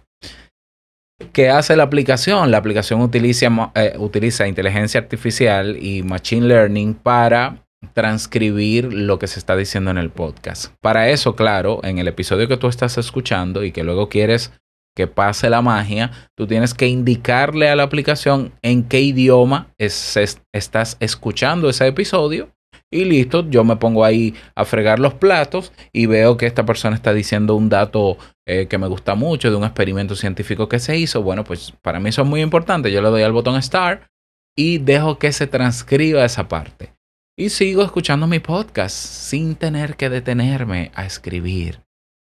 ¿Qué 1.32 1.50
hace 1.50 1.78
la 1.78 1.84
aplicación? 1.84 2.52
La 2.52 2.58
aplicación 2.58 3.02
utiliza, 3.02 3.72
eh, 3.76 3.96
utiliza 3.98 4.48
inteligencia 4.48 5.00
artificial 5.00 5.78
y 5.82 6.04
machine 6.04 6.48
learning 6.48 6.94
para 6.94 7.65
transcribir 7.94 8.94
lo 8.94 9.20
que 9.20 9.28
se 9.28 9.40
está 9.40 9.56
diciendo 9.56 9.92
en 9.92 9.98
el 9.98 10.10
podcast. 10.10 10.74
Para 10.82 11.10
eso, 11.10 11.36
claro, 11.36 11.80
en 11.84 12.00
el 12.00 12.08
episodio 12.08 12.48
que 12.48 12.58
tú 12.58 12.68
estás 12.68 12.98
escuchando 12.98 13.64
y 13.64 13.72
que 13.72 13.84
luego 13.84 14.10
quieres 14.10 14.52
que 14.96 15.08
pase 15.08 15.50
la 15.50 15.62
magia, 15.62 16.12
tú 16.38 16.48
tienes 16.48 16.74
que 16.74 16.88
indicarle 16.88 17.70
a 17.70 17.76
la 17.76 17.84
aplicación 17.84 18.54
en 18.62 18.84
qué 18.84 19.02
idioma 19.02 19.68
es- 19.78 20.16
es- 20.16 20.42
estás 20.54 20.96
escuchando 21.02 21.70
ese 21.70 21.86
episodio 21.88 22.50
y 22.90 23.04
listo, 23.04 23.46
yo 23.50 23.66
me 23.66 23.76
pongo 23.76 24.06
ahí 24.06 24.34
a 24.56 24.64
fregar 24.64 25.00
los 25.00 25.14
platos 25.16 25.74
y 25.92 26.06
veo 26.06 26.38
que 26.38 26.46
esta 26.46 26.66
persona 26.66 26.96
está 26.96 27.14
diciendo 27.14 27.56
un 27.56 27.68
dato 27.68 28.18
eh, 28.48 28.68
que 28.68 28.78
me 28.78 28.88
gusta 28.88 29.16
mucho 29.16 29.50
de 29.50 29.56
un 29.58 29.64
experimento 29.64 30.16
científico 30.16 30.70
que 30.70 30.80
se 30.80 30.96
hizo. 30.98 31.24
Bueno, 31.24 31.44
pues 31.44 31.74
para 31.82 32.00
mí 32.00 32.10
eso 32.10 32.22
es 32.22 32.28
muy 32.28 32.42
importante. 32.42 32.92
Yo 32.92 33.02
le 33.02 33.10
doy 33.10 33.24
al 33.24 33.32
botón 33.34 33.62
Start 33.62 34.04
y 34.56 34.78
dejo 34.78 35.18
que 35.18 35.32
se 35.34 35.48
transcriba 35.48 36.24
esa 36.24 36.48
parte. 36.48 36.94
Y 37.38 37.50
sigo 37.50 37.84
escuchando 37.84 38.28
mi 38.28 38.40
podcast 38.40 38.96
sin 38.96 39.56
tener 39.56 39.98
que 39.98 40.10
detenerme 40.10 40.92
a 40.96 41.06
escribir. 41.06 41.82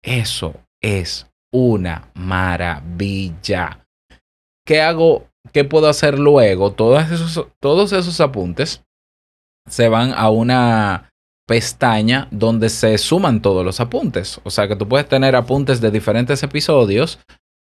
Eso 0.03 0.55
es 0.83 1.31
una 1.53 2.11
maravilla. 2.15 3.87
¿Qué 4.67 4.81
hago? 4.81 5.29
¿Qué 5.53 5.65
puedo 5.65 5.89
hacer 5.89 6.19
luego? 6.19 6.73
Todos 6.73 7.13
esos, 7.13 7.47
todos 7.61 7.93
esos 7.93 8.21
apuntes 8.21 8.83
se 9.69 9.89
van 9.89 10.13
a 10.15 10.31
una 10.31 11.11
pestaña 11.47 12.27
donde 12.33 12.69
se 12.69 12.99
suman 12.99 13.41
todos 13.41 13.65
los 13.65 13.79
apuntes. 13.79 14.41
O 14.43 14.51
sea 14.51 14.67
que 14.67 14.75
tú 14.75 14.89
puedes 14.89 15.09
tener 15.09 15.37
apuntes 15.37 15.81
de 15.81 15.93
diferentes 15.93 16.43
episodios 16.43 17.21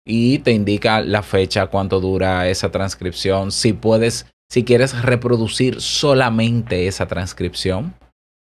y 0.05 0.39
te 0.39 0.51
indica 0.51 1.00
la 1.00 1.23
fecha, 1.23 1.67
cuánto 1.67 2.01
dura 2.01 2.50
esa 2.50 2.71
transcripción, 2.71 3.51
si 3.51 3.71
puedes, 3.71 4.25
si 4.51 4.65
quieres 4.65 5.01
reproducir 5.01 5.79
solamente 5.79 6.86
esa 6.88 7.05
transcripción. 7.05 7.93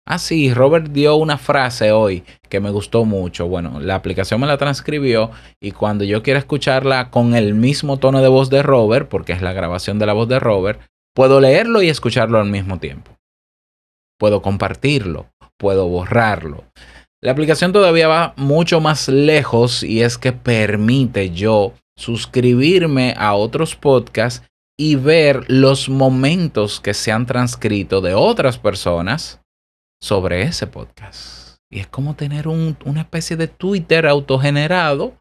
Ah, 0.08 0.20
sí, 0.20 0.54
Robert 0.54 0.88
dio 0.88 1.18
una 1.18 1.38
frase 1.38 1.92
hoy 1.92 2.24
que 2.48 2.62
me 2.62 2.70
gustó 2.70 3.04
mucho. 3.04 3.50
Bueno, 3.50 3.82
la 3.82 3.96
aplicación 3.96 4.40
me 4.40 4.48
la 4.48 4.58
transcribió 4.58 5.32
y 5.62 5.72
cuando 5.72 6.06
yo 6.06 6.24
quiera 6.24 6.40
escucharla 6.40 7.10
con 7.10 7.36
el 7.36 7.56
mismo 7.56 7.98
tono 7.98 8.22
de 8.22 8.30
voz 8.30 8.50
de 8.50 8.64
Robert, 8.64 9.10
porque 9.10 9.34
es 9.34 9.42
la 9.42 9.52
grabación 9.52 10.00
de 10.00 10.06
la 10.06 10.14
voz 10.14 10.30
de 10.30 10.40
Robert, 10.40 10.80
puedo 11.14 11.42
leerlo 11.42 11.82
y 11.82 11.90
escucharlo 11.90 12.40
al 12.40 12.50
mismo 12.50 12.80
tiempo. 12.80 13.12
Puedo 14.18 14.42
compartirlo, 14.42 15.28
puedo 15.58 15.90
borrarlo. 15.90 16.64
La 17.22 17.34
aplicación 17.34 17.74
todavía 17.74 18.08
va 18.08 18.34
mucho 18.38 18.80
más 18.80 19.10
lejos 19.10 19.84
y 19.84 20.04
es 20.04 20.18
que 20.18 20.32
permite 20.32 21.32
yo 21.32 21.74
suscribirme 21.98 23.14
a 23.18 23.34
otros 23.34 23.76
podcasts 23.76 24.47
y 24.80 24.96
ver 24.96 25.46
los 25.50 25.90
momentos 25.90 26.80
que 26.80 26.94
se 26.94 27.12
han 27.12 27.26
transcrito 27.26 28.02
de 28.02 28.14
otras 28.14 28.58
personas 28.60 29.42
sobre 30.02 30.44
ese 30.44 30.68
podcast. 30.68 31.58
Y 31.72 31.80
es 31.80 31.88
como 31.88 32.16
tener 32.16 32.48
un- 32.48 32.78
una 32.86 33.02
especie 33.02 33.36
de 33.36 33.48
Twitter 33.48 34.06
autogenerado, 34.08 35.16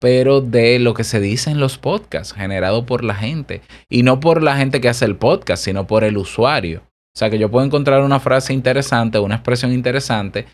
pero 0.00 0.40
de 0.40 0.78
lo 0.78 0.94
que 0.94 1.04
se 1.04 1.20
dice 1.20 1.50
en 1.50 1.60
los 1.60 1.78
podcasts, 1.78 2.32
generado 2.32 2.86
por 2.86 3.04
la 3.04 3.14
gente. 3.14 3.62
Y 3.90 4.02
no 4.02 4.20
por 4.20 4.42
la 4.42 4.56
gente 4.56 4.80
que 4.80 4.88
hace 4.88 5.04
el 5.04 5.16
podcast, 5.16 5.64
sino 5.64 5.86
por 5.86 6.04
el 6.04 6.16
usuario. 6.16 6.82
O 7.14 7.18
sea 7.18 7.28
que 7.30 7.38
yo 7.38 7.50
puedo 7.50 7.66
encontrar 7.66 8.02
una 8.02 8.20
frase 8.20 8.52
interesante, 8.52 9.18
una 9.18 9.34
expresión 9.36 9.72
interesante 9.72 10.46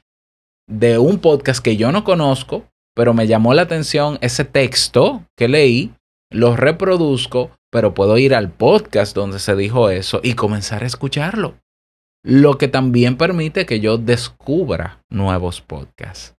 de 0.68 0.98
un 0.98 1.18
podcast 1.18 1.62
que 1.62 1.76
yo 1.76 1.92
no 1.92 2.02
conozco, 2.02 2.64
pero 2.94 3.12
me 3.12 3.26
llamó 3.26 3.54
la 3.54 3.62
atención 3.62 4.18
ese 4.20 4.44
texto 4.44 5.22
que 5.36 5.48
leí, 5.48 5.92
lo 6.32 6.56
reproduzco, 6.56 7.50
pero 7.76 7.92
puedo 7.92 8.16
ir 8.16 8.34
al 8.34 8.50
podcast 8.50 9.14
donde 9.14 9.38
se 9.38 9.54
dijo 9.54 9.90
eso 9.90 10.20
y 10.22 10.32
comenzar 10.32 10.82
a 10.82 10.86
escucharlo. 10.86 11.58
Lo 12.24 12.56
que 12.56 12.68
también 12.68 13.18
permite 13.18 13.66
que 13.66 13.80
yo 13.80 13.98
descubra 13.98 15.04
nuevos 15.10 15.60
podcasts. 15.60 16.34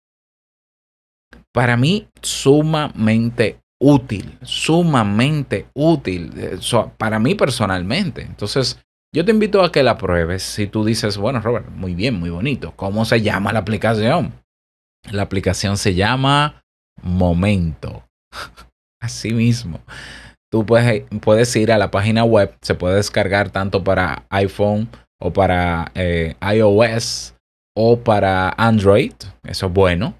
Para 1.53 1.77
mí, 1.77 2.07
sumamente 2.23 3.59
útil, 3.79 4.39
sumamente 4.41 5.67
útil, 5.75 6.33
eh, 6.37 6.57
para 6.97 7.19
mí 7.19 7.35
personalmente. 7.35 8.23
Entonces, 8.23 8.83
yo 9.13 9.23
te 9.23 9.29
invito 9.29 9.61
a 9.61 9.71
que 9.71 9.83
la 9.83 9.99
pruebes. 9.99 10.41
Si 10.41 10.65
tú 10.65 10.83
dices, 10.83 11.17
bueno, 11.17 11.39
Robert, 11.39 11.69
muy 11.69 11.93
bien, 11.93 12.15
muy 12.15 12.31
bonito. 12.31 12.73
¿Cómo 12.75 13.05
se 13.05 13.21
llama 13.21 13.53
la 13.53 13.59
aplicación? 13.59 14.33
La 15.11 15.21
aplicación 15.21 15.77
se 15.77 15.93
llama 15.93 16.63
Momento. 17.03 18.07
Así 18.99 19.35
mismo. 19.35 19.81
Tú 20.51 20.65
puedes, 20.65 21.03
puedes 21.21 21.55
ir 21.55 21.71
a 21.71 21.77
la 21.77 21.91
página 21.91 22.23
web, 22.23 22.55
se 22.61 22.75
puede 22.75 22.95
descargar 22.95 23.49
tanto 23.49 23.83
para 23.83 24.25
iPhone 24.29 24.89
o 25.19 25.33
para 25.33 25.91
eh, 25.95 26.35
iOS 26.41 27.35
o 27.75 27.99
para 27.99 28.49
Android. 28.57 29.13
Eso 29.43 29.67
es 29.67 29.73
bueno. 29.73 30.15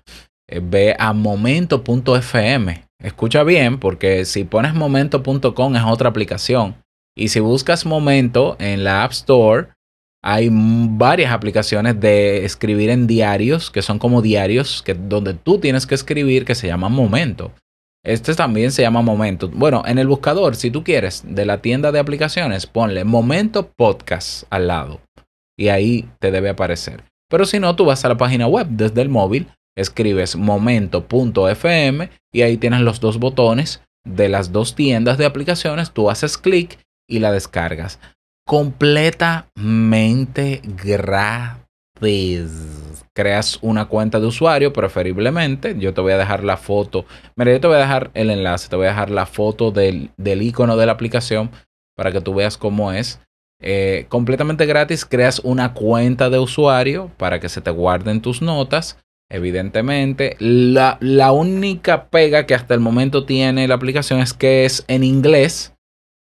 Eh, 0.50 0.62
ve 0.62 0.96
a 1.00 1.13
momento.fm. 1.13 2.84
Escucha 3.01 3.43
bien, 3.43 3.79
porque 3.79 4.25
si 4.25 4.43
pones 4.43 4.74
momento.com 4.74 5.75
es 5.75 5.84
otra 5.84 6.10
aplicación. 6.10 6.75
Y 7.15 7.29
si 7.29 7.39
buscas 7.39 7.86
momento 7.86 8.55
en 8.60 8.84
la 8.84 9.03
App 9.03 9.12
Store, 9.12 9.69
hay 10.24 10.50
varias 10.51 11.31
aplicaciones 11.31 12.00
de 12.00 12.43
escribir 12.43 12.89
en 12.89 13.07
diarios, 13.07 13.72
que 13.72 13.81
son 13.81 13.98
como 13.98 14.22
diarios, 14.22 14.84
que, 14.84 14.93
donde 14.93 15.34
tú 15.34 15.60
tienes 15.60 15.86
que 15.86 15.96
escribir, 15.96 16.43
que 16.43 16.55
se 16.55 16.67
llaman 16.67 16.91
momento. 16.91 17.51
Este 18.08 18.34
también 18.36 18.72
se 18.72 18.84
llama 18.84 19.02
Momento. 19.02 19.50
Bueno, 19.50 19.84
en 19.86 19.98
el 19.98 20.08
buscador, 20.08 20.56
si 20.56 20.72
tú 20.72 20.82
quieres, 20.82 21.24
de 21.28 21.46
la 21.46 21.62
tienda 21.62 21.92
de 21.92 22.00
aplicaciones, 22.00 22.66
ponle 22.66 23.04
Momento 23.04 23.70
Podcast 23.76 24.46
al 24.50 24.68
lado. 24.68 25.02
Y 25.60 25.68
ahí 25.68 26.08
te 26.20 26.32
debe 26.32 26.48
aparecer. 26.48 27.03
Pero 27.29 27.44
si 27.44 27.60
no, 27.60 27.75
tú 27.75 27.84
vas 27.84 28.05
a 28.05 28.08
la 28.08 28.16
página 28.16 28.48
web 28.48 28.68
desde 28.70 29.01
el 29.01 29.10
móvil, 29.10 29.48
escribes 29.75 30.38
momento.fm 30.38 32.10
y 32.31 32.44
ahí 32.44 32.55
tienes 32.55 32.79
los 32.79 33.01
dos 33.01 33.20
botones 33.20 33.81
de 34.05 34.29
las 34.29 34.53
dos 34.53 34.74
tiendas 34.74 35.18
de 35.18 35.25
aplicaciones. 35.25 35.92
Tú 35.92 36.10
haces 36.10 36.38
clic 36.38 36.79
y 37.10 37.20
la 37.20 37.34
descargas. 37.34 38.00
Completamente 38.46 40.62
gratis. 40.64 41.67
Creas 43.14 43.60
una 43.62 43.86
cuenta 43.86 44.20
de 44.20 44.27
usuario, 44.27 44.74
preferiblemente. 44.74 45.75
Yo 45.77 45.94
te 45.94 46.01
voy 46.01 46.14
a 46.14 46.18
dejar 46.18 46.44
la 46.44 46.57
foto. 46.57 47.05
Mira, 47.36 47.51
yo 47.51 47.60
te 47.60 47.68
voy 47.68 47.77
a 47.77 47.81
dejar 47.81 48.12
el 48.14 48.29
enlace, 48.29 48.70
te 48.70 48.75
voy 48.75 48.86
a 48.86 48.90
dejar 48.90 49.10
la 49.10 49.25
foto 49.25 49.72
del, 49.72 50.12
del 50.18 50.42
icono 50.42 50.77
de 50.77 50.86
la 50.86 50.92
aplicación 50.92 51.51
para 51.96 52.12
que 52.12 52.22
tú 52.22 52.36
veas 52.36 52.57
cómo 52.57 52.92
es. 52.92 53.20
Eh, 53.60 54.05
completamente 54.10 54.68
gratis, 54.68 55.03
creas 55.03 55.40
una 55.40 55.74
cuenta 55.74 56.29
de 56.29 56.38
usuario 56.38 57.12
para 57.18 57.40
que 57.40 57.50
se 57.50 57.62
te 57.62 57.72
guarden 57.72 58.22
tus 58.22 58.42
notas. 58.42 58.98
Evidentemente, 59.29 60.38
la, 60.40 60.98
la 61.01 61.31
única 61.31 62.10
pega 62.10 62.46
que 62.46 62.55
hasta 62.55 62.74
el 62.74 62.79
momento 62.79 63.25
tiene 63.25 63.68
la 63.68 63.75
aplicación 63.75 64.20
es 64.20 64.33
que 64.33 64.64
es 64.64 64.86
en 64.88 65.03
inglés, 65.03 65.74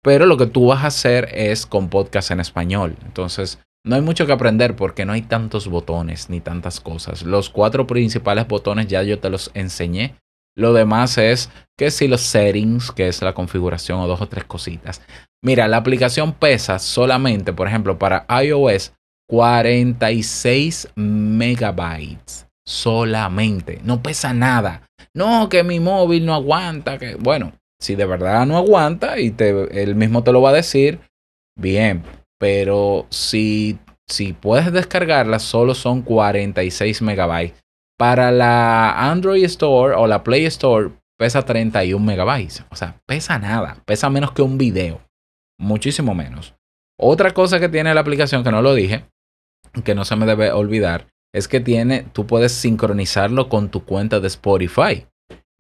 pero 0.03 0.27
lo 0.27 0.37
que 0.37 0.47
tú 0.47 0.67
vas 0.67 0.83
a 0.85 0.89
hacer 0.89 1.29
es 1.33 1.67
con 1.67 1.91
podcast 1.91 2.31
en 2.31 2.41
español. 2.41 2.97
Entonces, 3.05 3.61
no 3.89 3.97
hay 3.97 4.03
mucho 4.03 4.27
que 4.27 4.33
aprender 4.33 4.77
porque 4.77 5.07
no 5.07 5.15
hay 5.15 5.23
tantos 5.23 5.67
botones 5.67 6.29
ni 6.29 6.41
tantas 6.41 6.79
cosas. 6.79 7.23
Los 7.23 7.49
cuatro 7.49 7.87
principales 7.87 8.47
botones 8.47 8.87
ya 8.87 9.03
yo 9.03 9.19
te 9.19 9.31
los 9.31 9.51
enseñé. 9.55 10.15
Lo 10.55 10.75
demás 10.75 11.17
es 11.17 11.51
que 11.77 11.91
si 11.91 12.07
los 12.07 12.21
settings, 12.21 12.93
que 12.93 13.09
es 13.09 13.23
la 13.23 13.33
configuración 13.33 14.01
o 14.01 14.07
dos 14.07 14.21
o 14.21 14.29
tres 14.29 14.45
cositas. 14.45 15.01
Mira, 15.43 15.69
la 15.69 15.79
aplicación 15.79 16.35
pesa 16.35 16.79
solamente, 16.79 17.53
por 17.55 17.67
ejemplo, 17.67 17.99
para 17.99 18.27
iOS 18.43 18.93
46 19.29 20.89
megabytes. 20.97 22.47
Solamente. 22.67 23.81
No 23.85 24.03
pesa 24.03 24.35
nada. 24.35 24.83
No, 25.15 25.49
que 25.49 25.65
mi 25.65 25.81
móvil 25.81 26.27
no 26.27 26.35
aguanta. 26.35 26.99
Que... 26.99 27.15
Bueno, 27.15 27.53
si 27.81 27.95
de 27.95 28.05
verdad 28.05 28.45
no 28.45 28.59
aguanta 28.59 29.19
y 29.19 29.31
te, 29.31 29.83
él 29.83 29.95
mismo 29.95 30.25
te 30.25 30.33
lo 30.33 30.43
va 30.43 30.51
a 30.51 30.55
decir, 30.55 30.99
bien. 31.57 32.03
Pero 32.41 33.07
si, 33.11 33.79
si 34.09 34.33
puedes 34.33 34.73
descargarla, 34.73 35.39
solo 35.39 35.75
son 35.75 36.03
46 36.03 37.03
megabytes. 37.03 37.55
Para 37.99 38.31
la 38.31 39.11
Android 39.11 39.43
Store 39.45 39.95
o 39.97 40.07
la 40.07 40.23
Play 40.23 40.45
Store 40.47 40.91
pesa 41.19 41.45
31 41.45 42.05
megabytes. 42.05 42.65
O 42.71 42.77
sea, 42.77 43.01
pesa 43.07 43.39
nada. 43.39 43.83
Pesa 43.85 44.09
menos 44.09 44.31
que 44.33 44.43
un 44.43 44.57
video. 44.57 45.01
Muchísimo 45.59 46.15
menos. 46.15 46.55
Otra 47.01 47.33
cosa 47.35 47.59
que 47.59 47.69
tiene 47.69 47.93
la 47.95 48.01
aplicación 48.01 48.45
que 48.45 48.53
no 48.53 48.63
lo 48.63 48.75
dije, 48.75 49.05
que 49.85 49.95
no 49.97 50.05
se 50.05 50.15
me 50.17 50.27
debe 50.27 50.53
olvidar, 50.53 51.09
es 51.35 51.49
que 51.49 51.61
tiene, 51.61 52.05
tú 52.13 52.27
puedes 52.27 52.53
sincronizarlo 52.53 53.49
con 53.49 53.69
tu 53.69 53.85
cuenta 53.85 54.21
de 54.21 54.29
Spotify. 54.29 55.07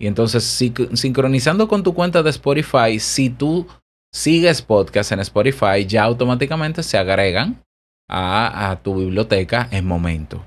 Y 0.00 0.06
entonces, 0.06 0.44
si- 0.44 0.72
sincronizando 0.94 1.66
con 1.66 1.82
tu 1.82 1.92
cuenta 1.94 2.22
de 2.22 2.30
Spotify, 2.30 3.00
si 3.00 3.30
tú 3.30 3.66
sigues 4.12 4.62
podcast 4.62 5.12
en 5.12 5.20
Spotify, 5.20 5.84
ya 5.86 6.04
automáticamente 6.04 6.82
se 6.82 6.98
agregan 6.98 7.62
a, 8.08 8.78
tu 8.82 8.96
biblioteca 8.96 9.68
en 9.70 9.86
momento. 9.86 10.44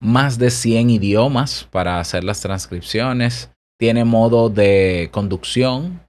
Más 0.00 0.38
de 0.38 0.50
100 0.50 0.90
idiomas 0.90 1.66
para 1.70 2.00
hacer 2.00 2.24
las 2.24 2.40
transcripciones. 2.40 3.50
Tiene 3.78 4.04
modo 4.04 4.48
de 4.50 5.08
conducción, 5.12 6.00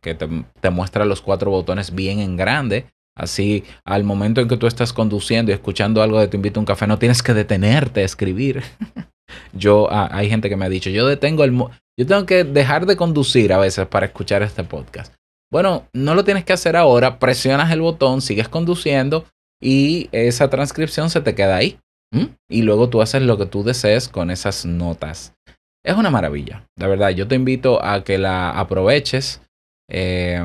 que 0.00 0.14
te, 0.14 0.70
muestra 0.70 1.04
los 1.04 1.20
cuatro 1.20 1.50
botones 1.50 1.94
bien 1.94 2.20
en 2.20 2.36
grande. 2.36 2.86
Así, 3.16 3.64
al 3.84 4.04
momento 4.04 4.40
en 4.40 4.48
que 4.48 4.56
tú 4.56 4.66
estás 4.66 4.92
conduciendo 4.92 5.50
y 5.50 5.54
escuchando 5.54 6.02
algo 6.02 6.20
de 6.20 6.28
Te 6.28 6.36
invito 6.36 6.60
a 6.60 6.62
un 6.62 6.66
café, 6.66 6.86
no 6.86 6.98
tienes 6.98 7.22
que 7.22 7.34
detenerte 7.34 8.00
a 8.00 8.04
escribir. 8.04 8.62
yo, 9.52 9.88
ah, 9.90 10.08
hay 10.12 10.30
gente 10.30 10.48
que 10.48 10.56
me 10.56 10.64
ha 10.64 10.68
dicho, 10.68 10.90
yo 10.90 11.06
detengo 11.06 11.44
el, 11.44 11.52
yo 11.98 12.06
tengo 12.06 12.24
que 12.24 12.44
dejar 12.44 12.86
de 12.86 12.96
conducir 12.96 13.52
a 13.52 13.58
veces 13.58 13.86
para 13.88 14.06
escuchar 14.06 14.42
este 14.42 14.64
podcast. 14.64 15.12
Bueno, 15.52 15.88
no 15.92 16.14
lo 16.14 16.24
tienes 16.24 16.44
que 16.44 16.52
hacer 16.52 16.76
ahora, 16.76 17.18
presionas 17.18 17.72
el 17.72 17.80
botón, 17.80 18.20
sigues 18.20 18.48
conduciendo 18.48 19.24
y 19.60 20.08
esa 20.12 20.48
transcripción 20.48 21.10
se 21.10 21.20
te 21.20 21.34
queda 21.34 21.56
ahí. 21.56 21.78
Y 22.48 22.62
luego 22.62 22.88
tú 22.88 23.02
haces 23.02 23.22
lo 23.22 23.38
que 23.38 23.46
tú 23.46 23.62
desees 23.62 24.08
con 24.08 24.30
esas 24.30 24.66
notas. 24.66 25.34
Es 25.84 25.94
una 25.96 26.10
maravilla, 26.10 26.66
de 26.76 26.88
verdad. 26.88 27.10
Yo 27.10 27.28
te 27.28 27.36
invito 27.36 27.82
a 27.84 28.02
que 28.04 28.18
la 28.18 28.50
aproveches. 28.50 29.42
eh, 29.90 30.44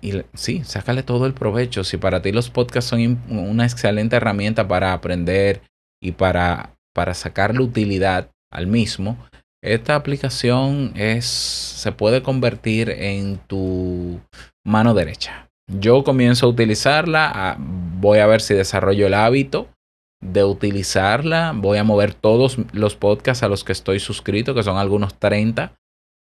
y 0.00 0.22
sí, 0.34 0.64
sácale 0.64 1.02
todo 1.02 1.26
el 1.26 1.34
provecho. 1.34 1.84
Si 1.84 1.96
para 1.96 2.22
ti 2.22 2.32
los 2.32 2.50
podcasts 2.50 2.90
son 2.90 3.22
una 3.28 3.64
excelente 3.64 4.16
herramienta 4.16 4.66
para 4.66 4.92
aprender 4.92 5.62
y 6.02 6.12
para, 6.12 6.74
para 6.94 7.14
sacarle 7.14 7.60
utilidad 7.62 8.30
al 8.50 8.66
mismo, 8.66 9.18
esta 9.64 9.94
aplicación 9.94 10.92
es, 10.94 11.24
se 11.24 11.90
puede 11.90 12.22
convertir 12.22 12.90
en 12.90 13.38
tu 13.38 14.20
mano 14.64 14.92
derecha. 14.92 15.48
Yo 15.66 16.04
comienzo 16.04 16.46
a 16.46 16.50
utilizarla, 16.50 17.56
voy 17.58 18.18
a 18.18 18.26
ver 18.26 18.42
si 18.42 18.52
desarrollo 18.52 19.06
el 19.06 19.14
hábito 19.14 19.68
de 20.22 20.44
utilizarla, 20.44 21.52
voy 21.54 21.78
a 21.78 21.84
mover 21.84 22.12
todos 22.12 22.58
los 22.72 22.96
podcasts 22.96 23.42
a 23.42 23.48
los 23.48 23.64
que 23.64 23.72
estoy 23.72 24.00
suscrito, 24.00 24.54
que 24.54 24.62
son 24.62 24.76
algunos 24.76 25.18
30, 25.18 25.72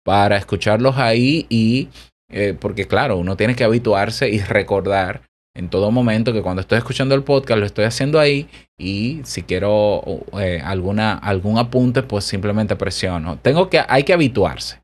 para 0.04 0.36
escucharlos 0.36 0.96
ahí 0.98 1.46
y 1.48 1.88
eh, 2.30 2.56
porque 2.58 2.86
claro, 2.86 3.16
uno 3.16 3.36
tiene 3.36 3.56
que 3.56 3.64
habituarse 3.64 4.30
y 4.30 4.40
recordar 4.40 5.22
en 5.54 5.68
todo 5.68 5.90
momento, 5.90 6.32
que 6.32 6.42
cuando 6.42 6.60
estoy 6.60 6.78
escuchando 6.78 7.14
el 7.14 7.22
podcast 7.22 7.60
lo 7.60 7.66
estoy 7.66 7.84
haciendo 7.84 8.18
ahí 8.18 8.48
y 8.78 9.20
si 9.24 9.42
quiero 9.42 10.02
eh, 10.40 10.62
alguna, 10.64 11.12
algún 11.14 11.58
apunte, 11.58 12.02
pues 12.02 12.24
simplemente 12.24 12.76
presiono. 12.76 13.38
Tengo 13.38 13.68
que, 13.68 13.82
hay 13.86 14.04
que 14.04 14.14
habituarse. 14.14 14.80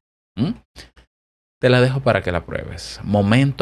Te 1.60 1.70
la 1.70 1.80
dejo 1.80 2.00
para 2.00 2.22
que 2.22 2.30
la 2.30 2.44
pruebes. 2.44 3.00
Momento.fm 3.02 3.58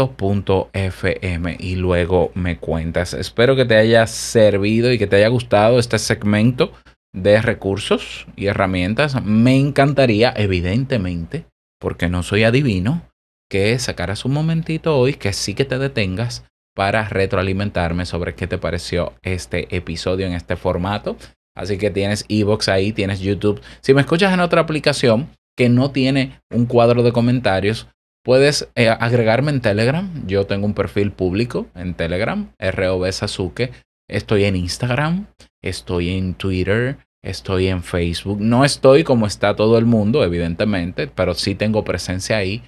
y 1.59 1.77
luego 1.77 2.31
me 2.35 2.59
cuentas. 2.59 3.15
Espero 3.15 3.57
que 3.57 3.65
te 3.65 3.77
haya 3.77 4.07
servido 4.07 4.93
y 4.93 4.99
que 4.99 5.07
te 5.07 5.17
haya 5.17 5.29
gustado 5.29 5.79
este 5.79 5.99
segmento 5.99 6.73
de 7.15 7.41
recursos 7.41 8.27
y 8.37 8.47
herramientas. 8.47 9.25
Me 9.25 9.57
encantaría, 9.57 10.35
evidentemente, 10.37 11.47
porque 11.81 12.11
no 12.11 12.23
soy 12.23 12.45
adivino, 12.45 13.01
que 13.49 13.79
sacaras 13.79 14.27
un 14.27 14.35
momentito 14.35 14.99
hoy, 14.99 15.15
que 15.15 15.33
sí 15.33 15.55
que 15.55 15.65
te 15.65 15.79
detengas 15.79 16.45
para 16.77 17.09
retroalimentarme 17.09 18.05
sobre 18.05 18.35
qué 18.35 18.47
te 18.47 18.59
pareció 18.59 19.15
este 19.23 19.75
episodio 19.75 20.27
en 20.27 20.35
este 20.35 20.57
formato. 20.57 21.17
Así 21.57 21.79
que 21.79 21.91
tienes 21.91 22.27
Evox 22.29 22.69
ahí, 22.69 22.93
tienes 22.93 23.21
YouTube. 23.21 23.63
Si 23.81 23.95
me 23.95 24.03
escuchas 24.03 24.35
en 24.35 24.41
otra 24.41 24.61
aplicación 24.61 25.31
que 25.57 25.71
no 25.71 25.91
tiene 25.91 26.39
un 26.51 26.67
cuadro 26.67 27.03
de 27.03 27.13
comentarios, 27.13 27.89
puedes 28.23 28.69
eh, 28.75 28.91
agregarme 28.91 29.53
en 29.53 29.63
Telegram. 29.63 30.27
Yo 30.27 30.45
tengo 30.45 30.67
un 30.67 30.75
perfil 30.75 31.13
público 31.13 31.67
en 31.75 31.95
Telegram, 31.95 32.53
ROB 32.59 33.11
Sasuke. 33.11 33.73
Estoy 34.07 34.45
en 34.45 34.57
Instagram, 34.57 35.29
estoy 35.63 36.11
en 36.11 36.35
Twitter, 36.35 36.99
estoy 37.25 37.69
en 37.69 37.83
Facebook. 37.83 38.39
No 38.43 38.67
estoy 38.67 39.03
como 39.03 39.27
está 39.27 39.57
todo 39.57 39.79
el 39.79 39.87
mundo, 39.87 40.23
evidentemente, 40.23 41.07
pero 41.07 41.33
sí 41.33 41.55
tengo 41.55 41.85
presencia 41.85 42.37
ahí. 42.37 42.63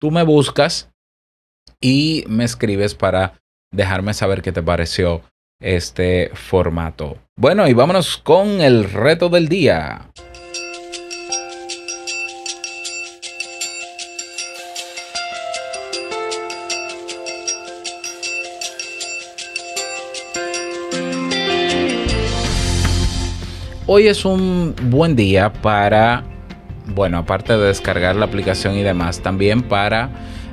Tú 0.00 0.10
me 0.10 0.24
buscas 0.24 0.90
y 1.80 2.24
me 2.26 2.42
escribes 2.42 2.96
para 2.96 3.41
dejarme 3.72 4.14
saber 4.14 4.42
qué 4.42 4.52
te 4.52 4.62
pareció 4.62 5.22
este 5.60 6.30
formato. 6.34 7.16
Bueno, 7.36 7.66
y 7.66 7.72
vámonos 7.72 8.18
con 8.18 8.60
el 8.60 8.84
reto 8.84 9.28
del 9.28 9.48
día. 9.48 10.08
Hoy 23.86 24.06
es 24.06 24.24
un 24.24 24.74
buen 24.84 25.16
día 25.16 25.52
para, 25.52 26.24
bueno, 26.86 27.18
aparte 27.18 27.52
de 27.58 27.66
descargar 27.66 28.16
la 28.16 28.24
aplicación 28.24 28.74
y 28.74 28.82
demás, 28.82 29.20
también 29.20 29.62
para 29.62 30.10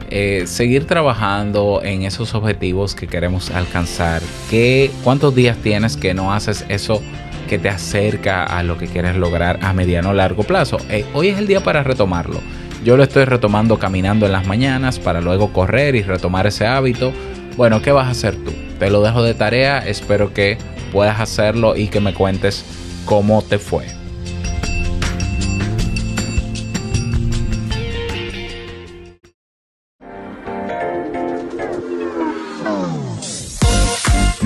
eh, 0.10 0.44
seguir 0.46 0.86
trabajando 0.86 1.82
en 1.84 2.04
esos 2.04 2.34
objetivos 2.36 2.96
que 2.96 3.08
queremos 3.08 3.52
alcanzar. 3.52 4.22
¿Qué, 4.50 4.92
¿Cuántos 5.04 5.36
días 5.36 5.58
tienes 5.58 5.98
que 5.98 6.14
no 6.14 6.34
haces 6.34 6.66
eso 6.70 7.02
que 7.48 7.60
te 7.60 7.70
acerca 7.70 8.44
a 8.44 8.64
lo 8.64 8.78
que 8.78 8.88
quieres 8.88 9.16
lograr 9.16 9.60
a 9.62 9.74
mediano 9.74 10.10
o 10.10 10.14
largo 10.14 10.44
plazo? 10.44 10.78
Eh, 10.90 11.06
hoy 11.14 11.30
es 11.30 11.38
el 11.38 11.48
día 11.48 11.64
para 11.64 11.84
retomarlo. 11.84 12.42
Yo 12.84 12.96
lo 12.96 13.04
estoy 13.04 13.26
retomando 13.26 13.78
caminando 13.78 14.26
en 14.26 14.32
las 14.32 14.48
mañanas 14.48 15.00
para 15.00 15.22
luego 15.22 15.52
correr 15.52 15.96
y 15.96 16.02
retomar 16.02 16.48
ese 16.48 16.66
hábito. 16.66 17.12
Bueno, 17.58 17.82
¿qué 17.82 17.92
vas 17.92 18.08
a 18.08 18.12
hacer 18.12 18.36
tú? 18.36 18.52
Te 18.80 18.90
lo 18.90 19.02
dejo 19.02 19.22
de 19.22 19.34
tarea, 19.34 19.80
espero 19.80 20.34
que 20.34 20.58
puedas 20.94 21.20
hacerlo 21.20 21.76
y 21.76 21.88
que 21.88 22.00
me 22.00 22.14
cuentes 22.14 22.64
cómo 23.06 23.42
te 23.42 23.60
fue. 23.60 23.99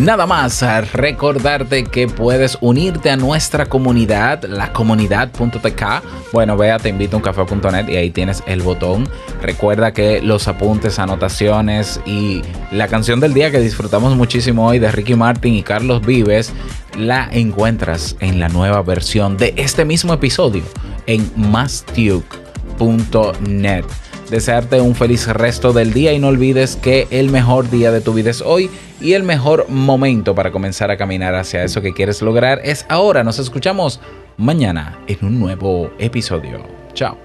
Nada 0.03 0.27
más 0.27 0.61
recordarte 0.91 1.85
que 1.85 2.09
puedes 2.09 2.57
unirte 2.59 3.09
a 3.09 3.15
nuestra 3.15 3.67
comunidad, 3.67 4.43
la 4.43 4.73
comunidad.tk. 4.73 5.83
Bueno, 6.33 6.57
ve 6.57 6.71
a 6.71 6.77
teinvitouncafé.net 6.77 7.87
y 7.87 7.95
ahí 7.95 8.11
tienes 8.11 8.43
el 8.45 8.61
botón. 8.61 9.07
Recuerda 9.41 9.93
que 9.93 10.21
los 10.21 10.49
apuntes, 10.49 10.99
anotaciones 10.99 12.01
y 12.05 12.41
la 12.71 12.89
canción 12.89 13.21
del 13.21 13.33
día 13.33 13.49
que 13.49 13.61
disfrutamos 13.61 14.17
muchísimo 14.17 14.67
hoy 14.67 14.77
de 14.77 14.91
Ricky 14.91 15.15
Martin 15.15 15.53
y 15.53 15.63
Carlos 15.63 16.05
Vives 16.05 16.51
la 16.97 17.29
encuentras 17.31 18.17
en 18.19 18.41
la 18.41 18.49
nueva 18.49 18.81
versión 18.81 19.37
de 19.37 19.53
este 19.55 19.85
mismo 19.85 20.13
episodio 20.13 20.63
en 21.07 21.31
mastuke.net 21.37 22.25
desearte 24.29 24.81
un 24.81 24.95
feliz 24.95 25.27
resto 25.27 25.73
del 25.73 25.93
día 25.93 26.11
y 26.11 26.19
no 26.19 26.29
olvides 26.29 26.75
que 26.75 27.07
el 27.11 27.29
mejor 27.29 27.69
día 27.69 27.91
de 27.91 28.01
tu 28.01 28.13
vida 28.13 28.31
es 28.31 28.41
hoy 28.41 28.69
y 29.03 29.13
el 29.13 29.23
mejor 29.23 29.69
momento 29.69 30.33
para 30.33 30.51
comenzar 30.51 30.89
a 30.89 30.97
caminar 30.97 31.35
hacia 31.35 31.63
eso 31.63 31.81
que 31.81 31.93
quieres 31.93 32.21
lograr 32.21 32.61
es 32.63 32.85
ahora. 32.89 33.23
Nos 33.23 33.37
escuchamos 33.37 33.99
mañana 34.37 34.97
en 35.07 35.17
un 35.21 35.39
nuevo 35.39 35.91
episodio. 35.99 36.63
Chao. 36.93 37.22